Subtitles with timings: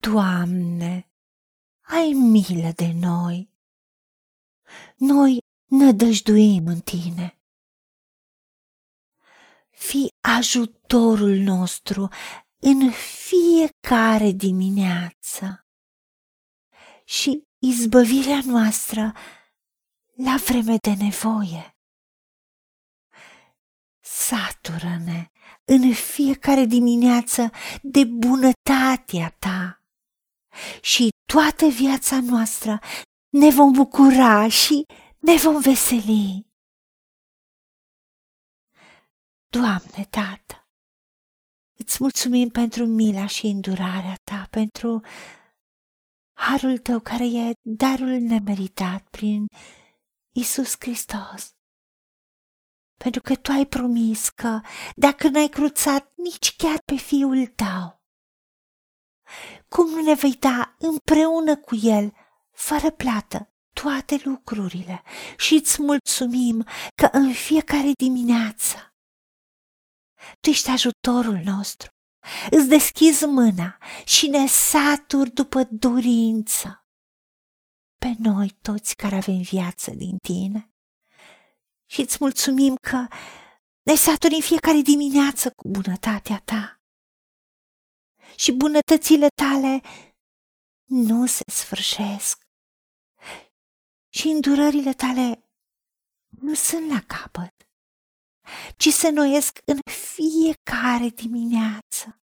[0.00, 1.10] Doamne,
[1.80, 3.50] ai milă de noi!
[4.96, 7.38] Noi nădăjduim în Tine.
[9.70, 12.08] Fii ajutorul nostru
[12.58, 12.90] în
[13.26, 15.66] fiecare dimineață
[17.04, 19.12] și izbăvirea noastră
[20.14, 21.76] la vreme de nevoie.
[24.00, 25.30] Satură-ne
[25.64, 27.50] în fiecare dimineață
[27.82, 29.79] de bunătatea ta
[30.80, 32.78] și toată viața noastră
[33.28, 34.86] ne vom bucura și
[35.18, 36.46] ne vom veseli.
[39.48, 40.68] Doamne, Tată,
[41.78, 45.00] îți mulțumim pentru mila și îndurarea ta, pentru
[46.38, 49.46] harul tău care e darul nemeritat prin
[50.34, 51.50] Isus Hristos.
[52.96, 54.60] Pentru că tu ai promis că
[54.96, 58.00] dacă n-ai cruțat nici chiar pe fiul tău,
[59.74, 62.12] cum nu ne vei da împreună cu el,
[62.50, 65.02] fără plată, toate lucrurile
[65.36, 68.90] și îți mulțumim că în fiecare dimineață
[70.40, 71.88] tu ești ajutorul nostru.
[72.50, 76.84] Îți deschizi mâna și ne saturi după dorință
[77.98, 80.70] pe noi toți care avem viață din tine.
[81.86, 83.06] Și îți mulțumim că
[83.82, 86.79] ne saturi în fiecare dimineață cu bunătatea ta.
[88.40, 89.80] Și bunătățile tale
[90.84, 92.40] nu se sfârșesc.
[94.08, 95.50] Și îndurările tale
[96.28, 97.54] nu sunt la capăt,
[98.76, 99.78] ci se noiesc în
[100.14, 102.20] fiecare dimineață.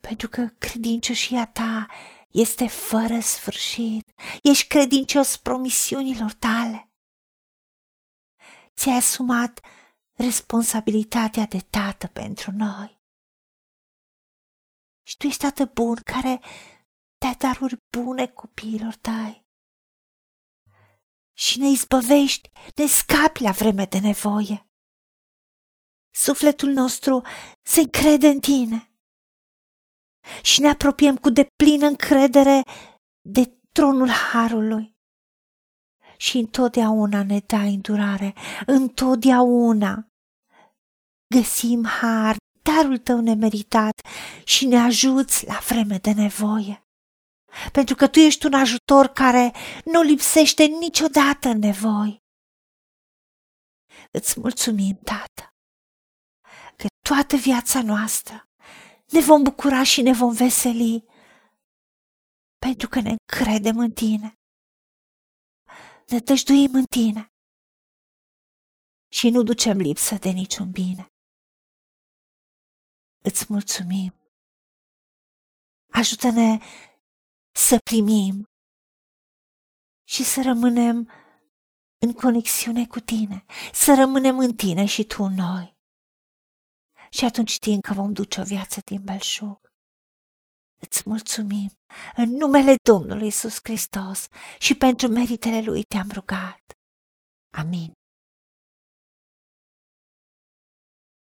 [0.00, 1.86] Pentru că credincioșia ta
[2.28, 4.12] este fără sfârșit.
[4.42, 6.90] Ești credincios promisiunilor tale.
[8.74, 9.60] Ți-ai asumat
[10.12, 12.95] responsabilitatea de tată pentru noi.
[15.06, 16.40] Și tu ești tată bun care
[17.18, 19.46] te daruri bune copiilor tăi.
[21.36, 24.68] Și ne izbăvești, ne scapi la vreme de nevoie.
[26.14, 27.22] Sufletul nostru
[27.62, 28.90] se încrede în tine
[30.42, 32.62] și ne apropiem cu deplină încredere
[33.20, 34.96] de tronul Harului.
[36.16, 38.34] Și întotdeauna ne dai îndurare,
[38.66, 40.08] întotdeauna
[41.34, 42.36] găsim har,
[42.72, 44.00] darul tău nemeritat
[44.44, 46.86] și ne ajuți la vreme de nevoie.
[47.72, 49.52] Pentru că tu ești un ajutor care
[49.84, 52.24] nu lipsește niciodată în nevoi.
[54.10, 55.54] Îți mulțumim, Tată,
[56.76, 58.48] că toată viața noastră
[59.06, 61.04] ne vom bucura și ne vom veseli,
[62.58, 64.32] pentru că ne încredem în tine.
[66.06, 67.26] Ne tăjduim în tine
[69.12, 71.15] și nu ducem lipsă de niciun bine.
[73.28, 74.14] Îți mulțumim.
[75.92, 76.58] Ajută-ne
[77.54, 78.44] să primim
[80.08, 81.10] și să rămânem
[81.98, 85.76] în conexiune cu tine, să rămânem în tine și tu în noi
[87.10, 89.60] și atunci știm că vom duce o viață din belșug.
[90.80, 91.70] Îți mulțumim
[92.16, 94.28] în numele Domnului Isus Hristos
[94.58, 96.62] și pentru meritele Lui te-am rugat.
[97.50, 97.95] Amin.